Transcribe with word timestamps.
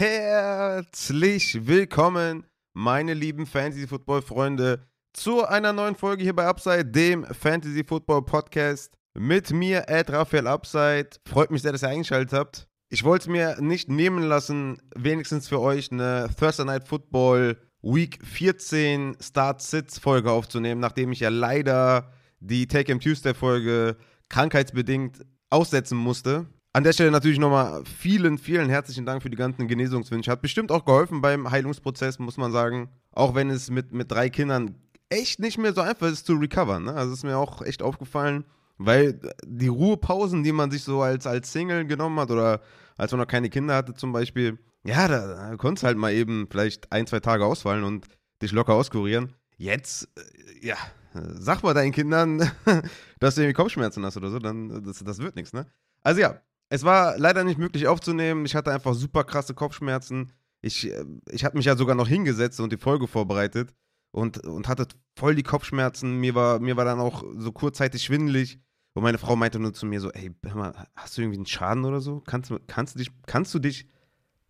Herzlich 0.00 1.66
willkommen, 1.66 2.46
meine 2.72 3.12
lieben 3.12 3.44
Fantasy-Football-Freunde, 3.44 4.86
zu 5.12 5.44
einer 5.44 5.74
neuen 5.74 5.94
Folge 5.94 6.22
hier 6.22 6.34
bei 6.34 6.46
Upside, 6.46 6.86
dem 6.86 7.26
Fantasy-Football-Podcast. 7.26 8.94
Mit 9.12 9.50
mir, 9.50 9.90
Ed 9.90 10.10
Raphael 10.10 10.46
Upside. 10.46 11.10
Freut 11.26 11.50
mich 11.50 11.60
sehr, 11.60 11.72
dass 11.72 11.82
ihr 11.82 11.90
eingeschaltet 11.90 12.32
habt. 12.32 12.66
Ich 12.88 13.04
wollte 13.04 13.24
es 13.24 13.28
mir 13.28 13.60
nicht 13.60 13.90
nehmen 13.90 14.22
lassen, 14.22 14.80
wenigstens 14.96 15.48
für 15.48 15.60
euch 15.60 15.92
eine 15.92 16.30
Thursday 16.34 16.64
Night 16.64 16.88
Football 16.88 17.58
Week 17.82 18.18
14 18.24 19.18
Start-Sits-Folge 19.20 20.30
aufzunehmen, 20.30 20.80
nachdem 20.80 21.12
ich 21.12 21.20
ja 21.20 21.28
leider 21.28 22.10
die 22.38 22.66
Take 22.66 22.90
Em 22.90 23.00
Tuesday-Folge 23.00 23.98
krankheitsbedingt 24.30 25.26
aussetzen 25.50 25.98
musste. 25.98 26.46
An 26.72 26.84
der 26.84 26.92
Stelle 26.92 27.10
natürlich 27.10 27.40
nochmal 27.40 27.82
vielen, 27.84 28.38
vielen 28.38 28.68
herzlichen 28.68 29.04
Dank 29.04 29.22
für 29.22 29.30
die 29.30 29.36
ganzen 29.36 29.66
Genesungswünsche. 29.66 30.30
Hat 30.30 30.40
bestimmt 30.40 30.70
auch 30.70 30.84
geholfen 30.84 31.20
beim 31.20 31.50
Heilungsprozess, 31.50 32.20
muss 32.20 32.36
man 32.36 32.52
sagen. 32.52 32.90
Auch 33.10 33.34
wenn 33.34 33.50
es 33.50 33.70
mit, 33.70 33.92
mit 33.92 34.12
drei 34.12 34.30
Kindern 34.30 34.76
echt 35.08 35.40
nicht 35.40 35.58
mehr 35.58 35.72
so 35.72 35.80
einfach 35.80 36.06
ist 36.06 36.26
zu 36.26 36.34
recovern. 36.34 36.84
Ne? 36.84 36.94
Also 36.94 37.12
ist 37.12 37.24
mir 37.24 37.36
auch 37.36 37.62
echt 37.62 37.82
aufgefallen, 37.82 38.44
weil 38.78 39.20
die 39.44 39.66
Ruhepausen, 39.66 40.44
die 40.44 40.52
man 40.52 40.70
sich 40.70 40.84
so 40.84 41.02
als, 41.02 41.26
als 41.26 41.52
Single 41.52 41.86
genommen 41.86 42.20
hat 42.20 42.30
oder 42.30 42.60
als 42.96 43.10
man 43.10 43.20
noch 43.20 43.26
keine 43.26 43.50
Kinder 43.50 43.74
hatte 43.74 43.94
zum 43.94 44.12
Beispiel, 44.12 44.56
ja, 44.84 45.08
da, 45.08 45.26
da 45.26 45.56
konntest 45.56 45.82
halt 45.82 45.98
mal 45.98 46.12
eben 46.12 46.46
vielleicht 46.48 46.92
ein, 46.92 47.08
zwei 47.08 47.18
Tage 47.18 47.44
ausfallen 47.44 47.82
und 47.82 48.06
dich 48.40 48.52
locker 48.52 48.74
auskurieren. 48.74 49.34
Jetzt, 49.56 50.08
äh, 50.16 50.66
ja, 50.68 50.76
sag 51.12 51.64
mal 51.64 51.74
deinen 51.74 51.92
Kindern, 51.92 52.38
dass 53.18 53.34
du 53.34 53.40
irgendwie 53.40 53.54
Kopfschmerzen 53.54 54.04
hast 54.06 54.16
oder 54.16 54.30
so, 54.30 54.38
dann 54.38 54.84
das, 54.84 55.02
das 55.02 55.18
wird 55.18 55.34
nichts, 55.34 55.52
ne? 55.52 55.66
Also 56.02 56.20
ja, 56.20 56.40
es 56.70 56.84
war 56.84 57.18
leider 57.18 57.44
nicht 57.44 57.58
möglich 57.58 57.86
aufzunehmen. 57.88 58.46
Ich 58.46 58.54
hatte 58.54 58.72
einfach 58.72 58.94
super 58.94 59.24
krasse 59.24 59.54
Kopfschmerzen. 59.54 60.32
Ich, 60.62 60.90
äh, 60.90 61.04
ich 61.28 61.44
habe 61.44 61.58
mich 61.58 61.66
ja 61.66 61.76
sogar 61.76 61.96
noch 61.96 62.08
hingesetzt 62.08 62.60
und 62.60 62.72
die 62.72 62.78
Folge 62.78 63.06
vorbereitet 63.08 63.74
und, 64.12 64.46
und 64.46 64.68
hatte 64.68 64.86
voll 65.16 65.34
die 65.34 65.42
Kopfschmerzen. 65.42 66.18
Mir 66.18 66.34
war, 66.34 66.60
mir 66.60 66.76
war 66.76 66.84
dann 66.84 67.00
auch 67.00 67.24
so 67.36 67.52
kurzzeitig 67.52 68.04
schwindelig. 68.04 68.60
Und 68.94 69.02
meine 69.02 69.18
Frau 69.18 69.36
meinte 69.36 69.58
nur 69.58 69.74
zu 69.74 69.84
mir 69.86 70.00
so, 70.00 70.10
ey, 70.10 70.34
hör 70.44 70.56
mal, 70.56 70.86
hast 70.96 71.16
du 71.16 71.22
irgendwie 71.22 71.38
einen 71.38 71.46
Schaden 71.46 71.84
oder 71.84 72.00
so? 72.00 72.20
Kannst, 72.20 72.52
kannst, 72.66 72.94
du 72.94 72.98
dich, 72.98 73.10
kannst 73.26 73.52
du 73.54 73.58
dich, 73.58 73.88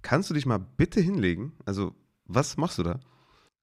kannst 0.03 0.31
du 0.31 0.35
dich 0.35 0.47
mal 0.47 0.59
bitte 0.59 1.01
hinlegen? 1.01 1.53
Also, 1.67 1.95
was 2.25 2.57
machst 2.57 2.79
du 2.79 2.83
da? 2.83 3.01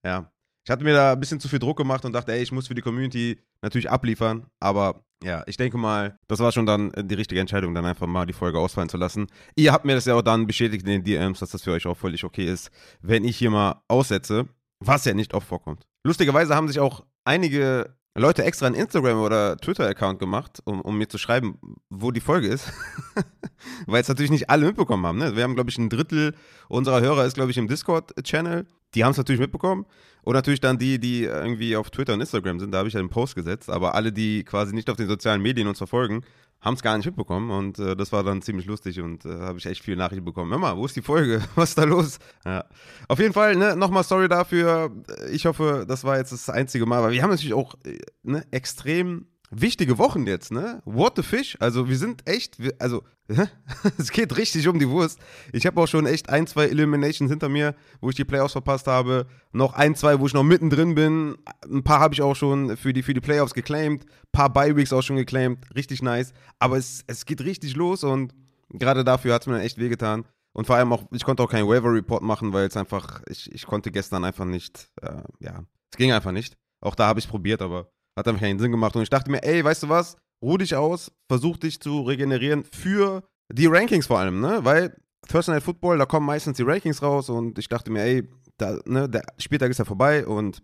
Ja, 0.04 0.32
ich 0.68 0.70
hatte 0.70 0.84
mir 0.84 0.94
da 0.94 1.14
ein 1.14 1.20
bisschen 1.22 1.40
zu 1.40 1.48
viel 1.48 1.60
Druck 1.60 1.78
gemacht 1.78 2.04
und 2.04 2.12
dachte, 2.12 2.34
ey, 2.34 2.44
ich 2.44 2.52
muss 2.52 2.68
für 2.68 2.76
die 2.76 2.82
Community 2.82 3.40
natürlich 3.62 3.90
abliefern. 3.90 4.48
Aber 4.60 5.06
ja, 5.24 5.42
ich 5.48 5.56
denke 5.56 5.78
mal, 5.78 6.20
das 6.28 6.40
war 6.40 6.52
schon 6.52 6.66
dann 6.66 6.92
die 6.94 7.16
richtige 7.16 7.40
Entscheidung, 7.40 7.74
dann 7.74 7.86
einfach 7.86 8.06
mal 8.06 8.26
die 8.26 8.34
Folge 8.34 8.60
ausfallen 8.60 8.90
zu 8.90 8.98
lassen. 8.98 9.28
Ihr 9.56 9.72
habt 9.72 9.86
mir 9.86 9.96
das 9.96 10.04
ja 10.04 10.16
auch 10.16 10.22
dann 10.22 10.46
bestätigt 10.46 10.86
in 10.86 10.92
den 10.92 11.04
DMs, 11.06 11.40
dass 11.40 11.52
das 11.52 11.64
für 11.64 11.72
euch 11.72 11.88
auch 11.88 11.96
völlig 11.96 12.26
okay 12.26 12.44
ist, 12.44 12.70
wenn 13.00 13.24
ich 13.24 13.38
hier 13.38 13.50
mal 13.50 13.82
aussetze, 13.88 14.50
was 14.82 15.06
ja 15.06 15.14
nicht 15.14 15.34
oft 15.34 15.48
vorkommt. 15.48 15.88
Lustigerweise 16.04 16.54
haben 16.54 16.68
sich 16.68 16.82
auch 16.82 17.06
einige 17.24 17.96
Leute 18.18 18.44
extra 18.44 18.66
einen 18.66 18.76
Instagram- 18.76 19.22
oder 19.22 19.56
Twitter-Account 19.56 20.20
gemacht, 20.20 20.60
um, 20.66 20.82
um, 20.82 20.98
mir 20.98 21.08
zu 21.08 21.18
schreiben, 21.18 21.60
wo 21.90 22.12
die 22.12 22.20
Folge 22.20 22.48
ist. 22.48 22.74
Weil 23.86 24.02
es 24.02 24.10
natürlich 24.10 24.32
nicht 24.32 24.50
alle 24.50 24.66
mitbekommen 24.66 25.06
haben. 25.06 25.20
Ne? 25.20 25.38
Wir 25.38 25.44
haben, 25.44 25.56
glaube 25.56 25.70
ich, 25.70 25.78
ein 25.78 25.88
Drittel 25.88 26.36
unserer 26.68 27.00
Hörer 27.00 27.26
ist, 27.26 27.36
glaube 27.36 27.52
ich, 27.52 27.58
im 27.58 27.70
Discord-Channel. 27.70 28.66
Die 28.96 29.04
haben 29.04 29.12
es 29.12 29.18
natürlich 29.18 29.40
mitbekommen. 29.40 29.86
Und 30.28 30.34
natürlich 30.34 30.60
dann 30.60 30.78
die, 30.78 31.00
die 31.00 31.24
irgendwie 31.24 31.78
auf 31.78 31.90
Twitter 31.90 32.14
und 32.14 32.20
Instagram 32.20 32.60
sind, 32.60 32.74
da 32.74 32.80
habe 32.80 32.90
ich 32.90 32.96
ja 32.96 33.00
einen 33.00 33.08
Post 33.08 33.34
gesetzt. 33.36 33.70
Aber 33.70 33.96
alle, 33.96 34.12
die 34.12 34.44
quasi 34.44 34.76
nicht 34.76 34.90
auf 34.90 34.98
den 34.98 35.08
sozialen 35.08 35.42
Medien 35.42 35.70
uns 35.70 35.78
verfolgen, 35.78 36.22
haben 36.60 36.74
es 36.74 36.82
gar 36.82 36.98
nicht 36.98 37.06
mitbekommen. 37.06 37.50
Und 37.50 37.80
äh, 37.80 37.96
das 37.96 38.12
war 38.12 38.26
dann 38.26 38.42
ziemlich 38.42 38.66
lustig 38.66 39.00
und 39.00 39.24
äh, 39.24 39.30
habe 39.40 39.58
ich 39.58 39.66
echt 39.66 39.82
viele 39.82 39.96
Nachrichten 39.96 40.26
bekommen. 40.26 40.52
Hör 40.52 40.60
mal, 40.60 40.76
wo 40.76 40.86
ist 40.86 40.98
die 40.98 41.02
Folge? 41.02 41.42
Was 41.56 41.70
ist 41.70 41.78
da 41.78 41.86
los? 41.86 42.20
Ja. 42.44 42.66
Auf 43.08 43.20
jeden 43.20 43.32
Fall, 43.32 43.56
ne, 43.56 43.78
nochmal 43.78 44.04
sorry 44.04 44.28
dafür. 44.28 44.92
Ich 45.32 45.46
hoffe, 45.46 45.86
das 45.88 46.04
war 46.04 46.18
jetzt 46.18 46.34
das 46.34 46.50
einzige 46.50 46.86
Mal, 46.86 47.02
weil 47.04 47.14
wir 47.14 47.24
haben 47.24 47.30
natürlich 47.30 47.54
auch 47.54 47.76
äh, 47.86 47.98
ne, 48.24 48.44
extrem 48.52 49.28
wichtige 49.50 49.98
Wochen 49.98 50.26
jetzt, 50.28 50.52
ne? 50.52 50.82
What 50.86 51.14
the 51.16 51.24
fish? 51.24 51.58
Also 51.60 51.88
wir 51.90 51.98
sind 51.98 52.28
echt, 52.28 52.60
wir, 52.60 52.74
also 52.80 53.04
es 53.98 54.12
geht 54.12 54.38
richtig 54.38 54.68
um 54.68 54.80
die 54.80 54.90
Wurst. 54.90 55.20
Ich 55.52 55.66
habe 55.66 55.82
auch 55.82 55.88
schon 55.88 56.06
echt 56.06 56.30
ein, 56.30 56.48
zwei 56.48 56.66
Eliminations 56.66 57.30
hinter 57.30 57.50
mir, 57.50 57.76
wo 58.00 58.10
ich 58.10 58.16
die 58.16 58.26
Playoffs 58.26 58.54
verpasst 58.54 58.88
habe. 58.88 59.28
Noch 59.52 59.74
ein, 59.74 59.96
zwei, 59.96 60.20
wo 60.20 60.28
ich 60.28 60.34
noch 60.34 60.44
mittendrin 60.44 60.96
bin. 60.96 61.38
Ein 61.66 61.84
paar 61.84 62.00
habe 62.00 62.14
ich 62.14 62.22
auch 62.22 62.36
schon 62.36 62.78
für 62.78 62.94
die, 62.94 63.04
für 63.04 63.14
die 63.14 63.22
Playoffs 63.22 63.54
geclaimed. 63.54 64.06
Ein 64.06 64.32
paar 64.32 64.52
Bye-Weeks 64.52 64.94
auch 64.94 65.02
schon 65.02 65.18
geclaimed. 65.18 65.60
Richtig 65.76 66.02
nice. 66.02 66.34
Aber 66.60 66.78
es, 66.78 67.04
es 67.08 67.26
geht 67.26 67.42
richtig 67.42 67.76
los 67.76 68.04
und 68.04 68.34
gerade 68.70 69.04
dafür 69.04 69.34
hat 69.34 69.42
es 69.42 69.48
mir 69.48 69.62
echt 69.62 69.78
wehgetan. 69.78 70.26
Und 70.54 70.66
vor 70.66 70.76
allem 70.76 70.92
auch, 70.92 71.04
ich 71.12 71.24
konnte 71.24 71.44
auch 71.44 71.50
keinen 71.50 71.68
Waiver 71.68 71.94
Report 71.94 72.24
machen, 72.24 72.52
weil 72.52 72.68
es 72.68 72.78
einfach, 72.78 73.22
ich, 73.28 73.52
ich 73.52 73.66
konnte 73.66 73.92
gestern 73.92 74.24
einfach 74.24 74.46
nicht, 74.46 74.90
äh, 75.02 75.22
ja, 75.40 75.64
es 75.92 75.98
ging 75.98 76.12
einfach 76.12 76.32
nicht. 76.32 76.58
Auch 76.82 76.96
da 76.96 77.08
habe 77.08 77.20
ich 77.20 77.26
es 77.26 77.30
probiert, 77.30 77.62
aber 77.62 77.92
hat 78.18 78.28
einfach 78.28 78.42
keinen 78.42 78.60
Sinn 78.60 78.72
gemacht. 78.72 78.96
Und 78.96 79.04
ich 79.04 79.10
dachte 79.10 79.32
mir, 79.32 79.44
ey, 79.44 79.64
weißt 79.64 79.84
du 79.84 79.90
was? 79.90 80.18
Ruh 80.42 80.58
dich 80.58 80.76
aus, 80.76 81.12
versuch 81.28 81.58
dich 81.58 81.80
zu 81.80 82.02
regenerieren 82.02 82.64
für 82.64 83.24
die 83.52 83.68
Rankings 83.68 84.08
vor 84.08 84.20
allem, 84.20 84.42
ne? 84.42 84.60
Weil 84.64 84.96
Thursday 85.28 85.56
Night 85.56 85.64
Football, 85.64 85.98
da 85.98 86.06
kommen 86.06 86.26
meistens 86.26 86.58
die 86.58 86.64
Rankings 86.64 87.02
raus 87.02 87.30
und 87.30 87.58
ich 87.58 87.70
dachte 87.70 87.92
mir, 87.92 88.02
ey, 88.02 88.28
da, 88.58 88.78
ne, 88.86 89.10
der 89.10 89.24
Spieltag 89.38 89.72
ist 89.72 89.78
ja 89.78 89.86
vorbei 89.86 90.26
und 90.26 90.62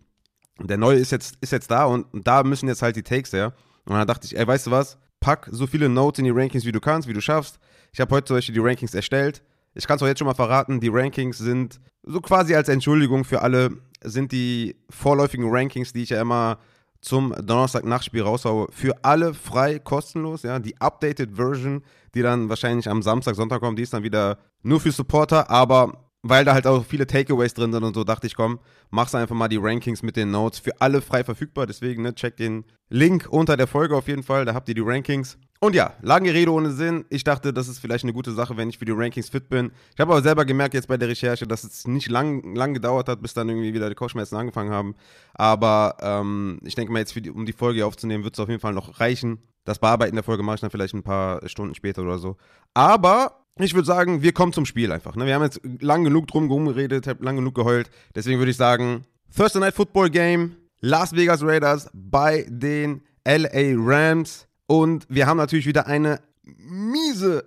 der 0.60 0.76
neue 0.76 0.98
ist 0.98 1.10
jetzt, 1.12 1.36
ist 1.40 1.52
jetzt 1.52 1.70
da 1.70 1.84
und 1.84 2.06
da 2.12 2.42
müssen 2.42 2.68
jetzt 2.68 2.82
halt 2.82 2.96
die 2.96 3.02
Takes 3.02 3.32
her. 3.32 3.54
Und 3.84 3.94
dann 3.94 4.06
dachte 4.06 4.26
ich, 4.26 4.36
ey, 4.36 4.46
weißt 4.46 4.66
du 4.66 4.70
was? 4.70 4.98
Pack 5.20 5.48
so 5.50 5.66
viele 5.66 5.88
Notes 5.88 6.18
in 6.18 6.24
die 6.24 6.30
Rankings, 6.30 6.64
wie 6.64 6.72
du 6.72 6.80
kannst, 6.80 7.08
wie 7.08 7.12
du 7.12 7.20
schaffst. 7.20 7.58
Ich 7.92 8.00
habe 8.00 8.14
heute 8.14 8.26
zum 8.26 8.36
Beispiel 8.36 8.54
die 8.54 8.60
Rankings 8.60 8.94
erstellt. 8.94 9.42
Ich 9.74 9.86
kann 9.86 9.96
es 9.96 10.02
auch 10.02 10.06
jetzt 10.06 10.18
schon 10.18 10.26
mal 10.26 10.34
verraten, 10.34 10.80
die 10.80 10.88
Rankings 10.88 11.38
sind 11.38 11.80
so 12.04 12.20
quasi 12.20 12.54
als 12.54 12.68
Entschuldigung 12.68 13.24
für 13.24 13.42
alle, 13.42 13.78
sind 14.02 14.30
die 14.30 14.76
vorläufigen 14.90 15.48
Rankings, 15.50 15.92
die 15.92 16.02
ich 16.02 16.10
ja 16.10 16.20
immer 16.20 16.58
zum 17.04 17.34
Donnerstag-Nachspiel 17.40 18.22
raushaue, 18.22 18.68
für 18.70 18.96
alle 19.02 19.34
frei, 19.34 19.78
kostenlos. 19.78 20.42
Ja, 20.42 20.58
die 20.58 20.80
updated 20.80 21.36
Version, 21.36 21.82
die 22.14 22.22
dann 22.22 22.48
wahrscheinlich 22.48 22.88
am 22.88 23.02
Samstag, 23.02 23.34
Sonntag 23.34 23.60
kommt, 23.60 23.78
die 23.78 23.82
ist 23.82 23.92
dann 23.92 24.02
wieder 24.02 24.38
nur 24.62 24.80
für 24.80 24.90
Supporter, 24.90 25.50
aber 25.50 26.03
weil 26.24 26.44
da 26.44 26.54
halt 26.54 26.66
auch 26.66 26.84
viele 26.84 27.06
Takeaways 27.06 27.52
drin 27.52 27.72
sind 27.72 27.84
und 27.84 27.94
so, 27.94 28.02
dachte 28.02 28.26
ich, 28.26 28.34
komm, 28.34 28.58
machst 28.90 29.14
einfach 29.14 29.34
mal 29.34 29.48
die 29.48 29.58
Rankings 29.58 30.02
mit 30.02 30.16
den 30.16 30.30
Notes 30.30 30.58
für 30.58 30.80
alle 30.80 31.02
frei 31.02 31.22
verfügbar. 31.22 31.66
Deswegen, 31.66 32.02
ne, 32.02 32.14
check 32.14 32.36
den 32.38 32.64
Link 32.88 33.28
unter 33.30 33.58
der 33.58 33.66
Folge 33.66 33.94
auf 33.94 34.08
jeden 34.08 34.22
Fall, 34.22 34.46
da 34.46 34.54
habt 34.54 34.68
ihr 34.70 34.74
die 34.74 34.80
Rankings. 34.80 35.36
Und 35.60 35.74
ja, 35.74 35.92
lange 36.00 36.32
Rede 36.32 36.50
ohne 36.50 36.70
Sinn. 36.72 37.04
Ich 37.10 37.24
dachte, 37.24 37.52
das 37.52 37.68
ist 37.68 37.78
vielleicht 37.78 38.04
eine 38.04 38.14
gute 38.14 38.32
Sache, 38.32 38.56
wenn 38.56 38.70
ich 38.70 38.78
für 38.78 38.86
die 38.86 38.92
Rankings 38.92 39.28
fit 39.28 39.48
bin. 39.50 39.70
Ich 39.94 40.00
habe 40.00 40.12
aber 40.12 40.22
selber 40.22 40.46
gemerkt 40.46 40.74
jetzt 40.74 40.88
bei 40.88 40.96
der 40.96 41.08
Recherche, 41.08 41.46
dass 41.46 41.62
es 41.62 41.86
nicht 41.86 42.08
lang, 42.08 42.54
lang 42.54 42.72
gedauert 42.72 43.08
hat, 43.08 43.20
bis 43.20 43.34
dann 43.34 43.48
irgendwie 43.48 43.74
wieder 43.74 43.88
die 43.88 43.94
Kopfschmerzen 43.94 44.36
angefangen 44.36 44.70
haben. 44.70 44.94
Aber 45.34 45.96
ähm, 46.00 46.58
ich 46.64 46.74
denke 46.74 46.92
mal, 46.92 47.00
jetzt, 47.00 47.14
die, 47.14 47.30
um 47.30 47.44
die 47.44 47.52
Folge 47.52 47.84
aufzunehmen, 47.84 48.24
wird 48.24 48.34
es 48.34 48.40
auf 48.40 48.48
jeden 48.48 48.60
Fall 48.60 48.72
noch 48.72 48.98
reichen. 48.98 49.38
Das 49.64 49.78
Bearbeiten 49.78 50.16
der 50.16 50.24
Folge 50.24 50.42
mache 50.42 50.56
ich 50.56 50.60
dann 50.62 50.70
vielleicht 50.70 50.94
ein 50.94 51.02
paar 51.02 51.46
Stunden 51.48 51.74
später 51.74 52.02
oder 52.02 52.18
so. 52.18 52.36
Aber 52.74 53.43
ich 53.58 53.74
würde 53.74 53.86
sagen, 53.86 54.22
wir 54.22 54.32
kommen 54.32 54.52
zum 54.52 54.66
Spiel 54.66 54.90
einfach. 54.90 55.14
Ne? 55.14 55.26
Wir 55.26 55.34
haben 55.34 55.42
jetzt 55.42 55.60
lang 55.80 56.04
genug 56.04 56.26
drum 56.26 56.48
geredet, 56.48 57.06
lang 57.20 57.36
genug 57.36 57.54
geheult. 57.54 57.90
Deswegen 58.14 58.38
würde 58.38 58.50
ich 58.50 58.56
sagen, 58.56 59.04
Thursday 59.34 59.60
Night 59.60 59.74
Football 59.74 60.10
Game, 60.10 60.56
Las 60.80 61.14
Vegas 61.14 61.42
Raiders 61.42 61.88
bei 61.92 62.46
den 62.48 63.02
LA 63.24 63.74
Rams. 63.76 64.48
Und 64.66 65.06
wir 65.08 65.26
haben 65.26 65.36
natürlich 65.36 65.66
wieder 65.66 65.86
eine 65.86 66.20
miese, 66.42 67.44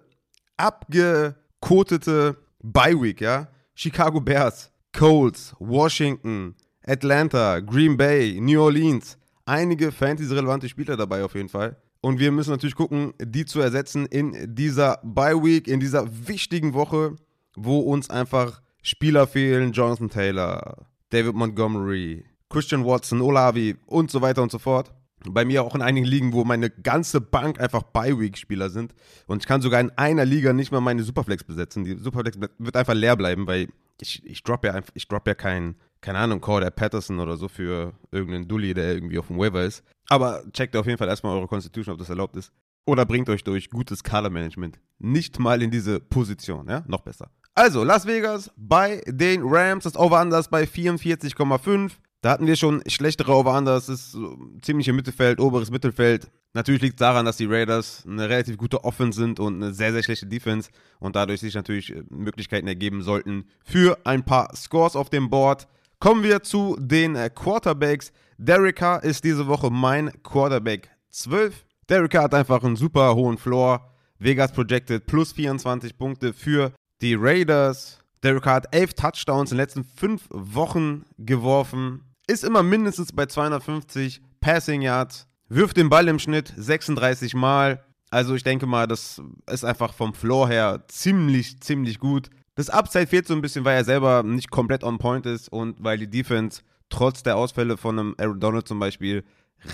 abgekotete 0.55 2.37
Bye-Week, 2.61 3.21
ja. 3.21 3.47
Chicago 3.75 4.19
Bears, 4.19 4.71
Colts, 4.97 5.55
Washington, 5.59 6.55
Atlanta, 6.85 7.59
Green 7.59 7.97
Bay, 7.97 8.39
New 8.39 8.61
Orleans. 8.61 9.17
Einige 9.45 9.91
fantasy-relevante 9.91 10.67
Spieler 10.67 10.97
dabei 10.97 11.23
auf 11.23 11.35
jeden 11.35 11.49
Fall. 11.49 11.77
Und 12.01 12.19
wir 12.19 12.31
müssen 12.31 12.51
natürlich 12.51 12.75
gucken, 12.75 13.13
die 13.19 13.45
zu 13.45 13.59
ersetzen 13.59 14.05
in 14.05 14.55
dieser 14.55 14.99
Bye-Week, 15.03 15.67
in 15.67 15.79
dieser 15.79 16.07
wichtigen 16.27 16.73
Woche, 16.73 17.15
wo 17.55 17.79
uns 17.79 18.09
einfach 18.09 18.61
Spieler 18.81 19.27
fehlen. 19.27 19.71
Jonathan 19.73 20.09
Taylor, 20.09 20.87
David 21.09 21.35
Montgomery, 21.35 22.25
Christian 22.49 22.85
Watson, 22.85 23.21
Olavi 23.21 23.75
und 23.85 24.11
so 24.11 24.21
weiter 24.21 24.43
und 24.43 24.51
so 24.51 24.59
fort 24.59 24.93
bei 25.25 25.45
mir 25.45 25.63
auch 25.63 25.75
in 25.75 25.81
einigen 25.81 26.05
Ligen, 26.05 26.33
wo 26.33 26.43
meine 26.43 26.69
ganze 26.69 27.21
Bank 27.21 27.59
einfach 27.59 27.83
Bye-Week-Spieler 27.83 28.69
sind. 28.69 28.93
Und 29.25 29.43
ich 29.43 29.47
kann 29.47 29.61
sogar 29.61 29.79
in 29.79 29.91
einer 29.91 30.25
Liga 30.25 30.53
nicht 30.53 30.71
mal 30.71 30.81
meine 30.81 31.03
Superflex 31.03 31.43
besetzen. 31.43 31.83
Die 31.83 31.97
Superflex 31.97 32.39
wird 32.39 32.75
einfach 32.75 32.93
leer 32.93 33.15
bleiben, 33.15 33.47
weil 33.47 33.67
ich, 33.99 34.25
ich 34.25 34.43
drop 34.43 34.63
ja 34.63 34.79
drop 35.09 35.27
ja 35.27 35.35
keinen, 35.35 35.75
keine 36.01 36.19
Ahnung, 36.19 36.41
Corder 36.41 36.71
Patterson 36.71 37.19
oder 37.19 37.37
so 37.37 37.47
für 37.47 37.93
irgendeinen 38.11 38.47
Dulli, 38.47 38.73
der 38.73 38.93
irgendwie 38.93 39.19
auf 39.19 39.27
dem 39.27 39.37
Waiver 39.37 39.63
ist. 39.63 39.83
Aber 40.09 40.43
checkt 40.53 40.75
auf 40.75 40.85
jeden 40.85 40.97
Fall 40.97 41.07
erstmal 41.07 41.35
eure 41.35 41.47
Constitution, 41.47 41.93
ob 41.93 41.99
das 41.99 42.09
erlaubt 42.09 42.35
ist. 42.37 42.51
Oder 42.85 43.05
bringt 43.05 43.29
euch 43.29 43.43
durch 43.43 43.69
gutes 43.69 44.03
Color-Management 44.03 44.79
nicht 44.99 45.39
mal 45.39 45.61
in 45.61 45.71
diese 45.71 45.99
Position, 45.99 46.67
ja? 46.69 46.83
Noch 46.87 47.01
besser. 47.01 47.29
Also, 47.53 47.83
Las 47.83 48.05
Vegas 48.07 48.51
bei 48.55 49.01
den 49.07 49.41
Rams, 49.43 49.83
das 49.83 49.97
Over-Unders 49.97 50.47
bei 50.47 50.63
44,5. 50.63 51.91
Da 52.21 52.31
hatten 52.31 52.47
wir 52.47 52.55
schon 52.55 52.81
schlechtere 52.87 53.33
Over-Under. 53.33 53.73
Das 53.73 53.89
ist 53.89 54.11
so 54.11 54.37
ziemlich 54.61 54.87
im 54.87 54.95
Mittelfeld, 54.95 55.39
oberes 55.39 55.69
Mittelfeld. 55.69 56.31
Natürlich 56.53 56.81
liegt 56.81 56.95
es 56.95 56.99
daran, 56.99 57.25
dass 57.25 57.37
die 57.37 57.45
Raiders 57.45 58.03
eine 58.07 58.29
relativ 58.29 58.57
gute 58.57 58.83
Offense 58.83 59.19
sind 59.19 59.39
und 59.39 59.55
eine 59.55 59.73
sehr, 59.73 59.91
sehr 59.91 60.01
schlechte 60.01 60.25
Defense 60.25 60.71
und 60.99 61.15
dadurch 61.15 61.41
sich 61.41 61.53
natürlich 61.53 61.95
äh, 61.95 62.03
Möglichkeiten 62.09 62.67
ergeben 62.67 63.03
sollten 63.03 63.45
für 63.63 63.99
ein 64.05 64.23
paar 64.23 64.55
Scores 64.55 64.95
auf 64.95 65.09
dem 65.09 65.29
Board. 65.29 65.67
Kommen 65.99 66.23
wir 66.23 66.43
zu 66.43 66.77
den 66.79 67.15
äh, 67.15 67.29
Quarterbacks. 67.33 68.11
Derek 68.37 68.75
Carr 68.75 69.03
ist 69.03 69.23
diese 69.23 69.47
Woche 69.47 69.71
mein 69.71 70.11
Quarterback 70.21 70.91
12. 71.09 71.65
Derek 71.89 72.11
Carr 72.11 72.23
hat 72.23 72.35
einfach 72.35 72.63
einen 72.63 72.75
super 72.75 73.15
hohen 73.15 73.37
Floor. 73.37 73.93
Vegas 74.19 74.51
projected 74.51 75.07
plus 75.07 75.31
24 75.33 75.97
Punkte 75.97 76.33
für 76.33 76.71
die 77.01 77.15
Raiders. 77.15 77.99
Derek 78.23 78.43
Carr 78.43 78.55
hat 78.57 78.75
11 78.75 78.93
Touchdowns 78.93 79.51
in 79.51 79.57
den 79.57 79.63
letzten 79.63 79.83
5 79.83 80.27
Wochen 80.29 81.05
geworfen. 81.17 82.03
Ist 82.27 82.43
immer 82.43 82.61
mindestens 82.61 83.11
bei 83.11 83.25
250 83.25 84.21
Passing 84.39 84.83
Yards 84.83 85.27
wirft 85.49 85.77
den 85.77 85.89
Ball 85.89 86.07
im 86.07 86.19
Schnitt 86.19 86.53
36 86.55 87.33
Mal. 87.33 87.83
Also 88.09 88.35
ich 88.35 88.43
denke 88.43 88.65
mal, 88.65 88.87
das 88.87 89.21
ist 89.49 89.65
einfach 89.65 89.93
vom 89.93 90.13
Floor 90.13 90.47
her 90.47 90.83
ziemlich, 90.87 91.59
ziemlich 91.61 91.99
gut. 91.99 92.29
Das 92.57 92.71
Upside 92.71 93.05
fehlt 93.05 93.27
so 93.27 93.35
ein 93.35 93.41
bisschen, 93.41 93.65
weil 93.65 93.77
er 93.77 93.83
selber 93.83 94.23
nicht 94.23 94.49
komplett 94.49 94.83
on 94.83 94.97
point 94.97 95.27
ist 95.27 95.47
und 95.47 95.75
weil 95.83 95.99
die 95.99 96.09
Defense 96.09 96.63
trotz 96.89 97.21
der 97.21 97.37
Ausfälle 97.37 97.77
von 97.77 97.99
einem 97.99 98.15
Aaron 98.17 98.39
Donald 98.39 98.67
zum 98.67 98.79
Beispiel 98.79 99.23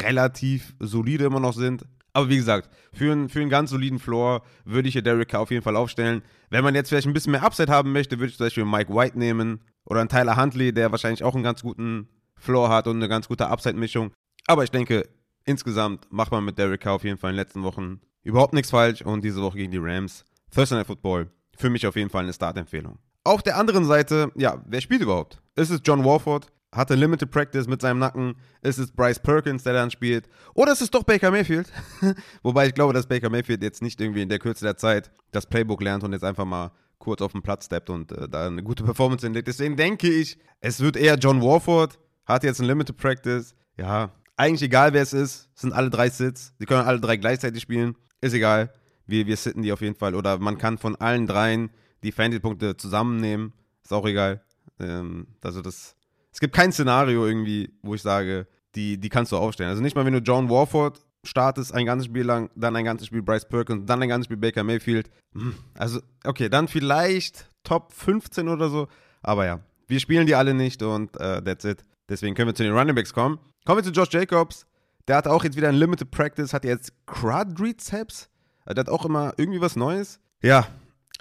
relativ 0.02 0.76
solide 0.80 1.24
immer 1.24 1.40
noch 1.40 1.54
sind. 1.54 1.86
Aber 2.12 2.28
wie 2.28 2.36
gesagt, 2.36 2.70
für 2.92 3.14
einen, 3.14 3.30
für 3.30 3.40
einen 3.40 3.50
ganz 3.50 3.70
soliden 3.70 4.00
Floor 4.00 4.44
würde 4.66 4.90
ich 4.90 4.94
hier 4.94 5.02
Derek 5.02 5.30
Carr 5.30 5.40
auf 5.40 5.52
jeden 5.52 5.64
Fall 5.64 5.78
aufstellen. 5.78 6.24
Wenn 6.50 6.66
man 6.66 6.76
jetzt 6.76 6.90
vielleicht 6.90 7.08
ein 7.08 7.14
bisschen 7.14 7.32
mehr 7.32 7.44
Upside 7.44 7.72
haben 7.72 7.94
möchte, 7.94 8.20
würde 8.20 8.32
ich 8.32 8.38
zum 8.38 8.48
Beispiel 8.48 8.66
Mike 8.66 8.94
White 8.94 9.18
nehmen 9.18 9.62
oder 9.86 10.02
einen 10.02 10.10
Tyler 10.10 10.36
Huntley, 10.36 10.74
der 10.74 10.92
wahrscheinlich 10.92 11.24
auch 11.24 11.36
einen 11.36 11.44
ganz 11.44 11.62
guten 11.62 12.10
Floor 12.36 12.68
hat 12.68 12.88
und 12.88 12.98
eine 12.98 13.08
ganz 13.08 13.30
gute 13.30 13.48
Upside-Mischung. 13.48 14.12
Aber 14.46 14.66
ich 14.66 14.72
denke, 14.72 15.08
insgesamt 15.46 16.12
macht 16.12 16.34
man 16.34 16.44
mit 16.44 16.58
Derek 16.58 16.82
Carr 16.82 16.96
auf 16.96 17.06
jeden 17.06 17.18
Fall 17.18 17.30
in 17.30 17.38
den 17.38 17.46
letzten 17.46 17.64
Wochen 17.64 18.02
überhaupt 18.24 18.54
nichts 18.54 18.72
falsch 18.72 19.02
und 19.04 19.24
diese 19.24 19.42
Woche 19.42 19.58
gegen 19.58 19.72
die 19.72 19.80
Rams. 19.82 20.26
Thursday 20.54 20.78
Night 20.78 20.88
Football, 20.88 21.32
für 21.64 21.70
mich 21.70 21.88
auf 21.88 21.96
jeden 21.96 22.10
Fall 22.10 22.24
eine 22.24 22.34
Startempfehlung. 22.34 23.00
Auf 23.24 23.42
der 23.42 23.56
anderen 23.56 23.86
Seite, 23.86 24.34
ja, 24.36 24.62
wer 24.68 24.82
spielt 24.82 25.02
überhaupt? 25.02 25.42
Ist 25.56 25.70
es 25.70 25.80
John 25.86 26.04
Warford? 26.04 26.48
Hatte 26.74 26.96
Limited 26.96 27.32
Practice 27.32 27.68
mit 27.68 27.82
seinem 27.82 28.00
Nacken. 28.00 28.36
Ist 28.62 28.80
es 28.80 28.92
Bryce 28.92 29.20
Perkins, 29.20 29.64
der 29.64 29.72
dann 29.72 29.90
spielt? 29.90 30.28
Oder 30.56 30.74
ist 30.74 30.82
es 30.82 30.92
doch 30.92 31.04
Baker 31.04 31.32
Mayfield? 31.32 31.72
Wobei 32.44 32.68
ich 32.68 32.74
glaube, 32.74 32.92
dass 32.92 33.08
Baker 33.08 33.30
Mayfield 33.30 33.64
jetzt 33.64 33.82
nicht 33.82 34.02
irgendwie 34.02 34.24
in 34.24 34.28
der 34.28 34.40
Kürze 34.40 34.66
der 34.66 34.76
Zeit 34.76 35.10
das 35.32 35.46
Playbook 35.46 35.82
lernt 35.82 36.04
und 36.04 36.12
jetzt 36.12 36.26
einfach 36.26 36.44
mal 36.44 36.72
kurz 36.98 37.22
auf 37.22 37.32
den 37.32 37.42
Platz 37.42 37.68
steppt 37.68 37.90
und 37.90 38.12
äh, 38.12 38.28
da 38.28 38.48
eine 38.48 38.62
gute 38.62 38.84
Performance 38.84 39.26
hinlegt. 39.26 39.48
Deswegen 39.48 39.78
denke 39.78 40.10
ich, 40.10 40.38
es 40.60 40.82
wird 40.82 40.98
eher 40.98 41.16
John 41.16 41.42
Warford. 41.42 41.98
Hat 42.26 42.44
jetzt 42.44 42.60
ein 42.60 42.66
Limited 42.66 42.98
Practice. 42.98 43.56
Ja, 43.78 44.12
eigentlich 44.36 44.64
egal, 44.64 44.92
wer 44.92 45.02
es 45.02 45.14
ist, 45.14 45.48
sind 45.56 45.72
alle 45.72 45.90
drei 45.90 46.10
Sits. 46.10 46.54
Sie 46.60 46.66
können 46.66 46.86
alle 46.86 47.00
drei 47.00 47.16
gleichzeitig 47.16 47.62
spielen. 47.62 47.96
Ist 48.20 48.34
egal. 48.34 48.74
Wir, 49.06 49.28
wir 49.28 49.38
sitten 49.38 49.62
die 49.62 49.72
auf 49.72 49.82
jeden 49.82 49.96
Fall. 49.96 50.16
Oder 50.16 50.38
man 50.38 50.58
kann 50.58 50.78
von 50.78 50.96
allen 50.96 51.28
dreien 51.28 51.72
die 52.04 52.12
Fantasy-Punkte 52.12 52.78
zusammennehmen. 52.78 53.54
Ist 53.84 53.94
auch 53.94 54.06
egal. 54.06 54.42
Ähm, 54.80 55.28
also 55.42 55.62
das. 55.62 55.96
Es 56.32 56.40
gibt 56.40 56.56
kein 56.56 56.72
Szenario 56.72 57.28
irgendwie, 57.28 57.72
wo 57.84 57.94
ich 57.94 58.02
sage, 58.02 58.48
die, 58.76 58.98
die 58.98 59.10
kannst 59.10 59.32
du 59.32 59.38
aufstellen. 59.38 59.70
Also 59.70 59.84
nicht 59.84 59.96
mal, 59.96 60.06
wenn 60.06 60.14
du 60.14 60.20
John 60.20 60.50
Warford 60.50 61.00
startest 61.24 61.74
ein 61.74 61.86
ganzes 61.86 62.08
Spiel 62.08 62.24
lang, 62.24 62.50
dann 62.56 62.76
ein 62.76 62.86
ganzes 62.86 63.08
Spiel 63.08 63.22
Bryce 63.22 63.48
Perkins, 63.48 63.86
dann 63.86 64.02
ein 64.02 64.10
ganzes 64.10 64.26
Spiel 64.26 64.38
Baker 64.38 64.64
Mayfield. 64.64 65.10
Hm, 65.34 65.56
also, 65.76 66.02
okay, 66.26 66.50
dann 66.50 66.68
vielleicht 66.68 67.50
Top 67.64 67.94
15 67.94 68.50
oder 68.50 68.70
so. 68.70 68.88
Aber 69.22 69.46
ja, 69.46 69.60
wir 69.88 70.00
spielen 70.00 70.28
die 70.28 70.36
alle 70.36 70.54
nicht 70.54 70.82
und 70.84 71.16
uh, 71.16 71.40
that's 71.42 71.66
it. 71.66 71.86
Deswegen 72.10 72.36
können 72.36 72.50
wir 72.50 72.56
zu 72.56 72.64
den 72.64 72.74
Running 72.74 72.96
Backs 72.96 73.14
kommen. 73.14 73.40
Kommen 73.66 73.78
wir 73.78 73.84
zu 73.84 73.92
Josh 73.92 74.12
Jacobs. 74.12 74.66
Der 75.08 75.18
hat 75.18 75.28
auch 75.28 75.44
jetzt 75.44 75.56
wieder 75.56 75.70
ein 75.70 75.76
Limited 75.76 76.12
Practice, 76.12 76.54
hat 76.54 76.66
jetzt 76.66 76.94
Quadriceps. 77.06 78.30
Der 78.68 78.82
hat 78.82 78.90
auch 78.90 79.06
immer 79.06 79.34
irgendwie 79.38 79.62
was 79.62 79.76
Neues. 79.76 80.20
Ja, 80.42 80.68